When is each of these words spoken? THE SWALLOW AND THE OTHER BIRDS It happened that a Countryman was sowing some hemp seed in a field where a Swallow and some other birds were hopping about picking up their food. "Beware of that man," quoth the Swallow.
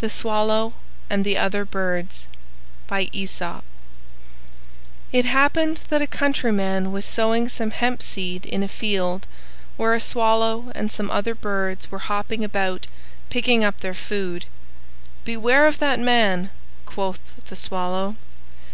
THE 0.00 0.10
SWALLOW 0.10 0.74
AND 1.08 1.24
THE 1.24 1.38
OTHER 1.38 1.64
BIRDS 1.64 2.26
It 2.90 3.16
happened 5.24 5.80
that 5.88 6.02
a 6.02 6.06
Countryman 6.06 6.92
was 6.92 7.06
sowing 7.06 7.48
some 7.48 7.70
hemp 7.70 8.02
seed 8.02 8.44
in 8.44 8.62
a 8.62 8.68
field 8.68 9.26
where 9.78 9.94
a 9.94 9.98
Swallow 9.98 10.70
and 10.74 10.92
some 10.92 11.10
other 11.10 11.34
birds 11.34 11.90
were 11.90 12.00
hopping 12.00 12.44
about 12.44 12.86
picking 13.30 13.64
up 13.64 13.80
their 13.80 13.94
food. 13.94 14.44
"Beware 15.24 15.66
of 15.66 15.78
that 15.78 15.98
man," 16.00 16.50
quoth 16.84 17.20
the 17.46 17.56
Swallow. 17.56 18.16